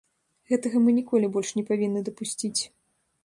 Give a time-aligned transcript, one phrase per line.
[0.51, 2.57] Гэтага мы ніколі больш не павінны дапусціць.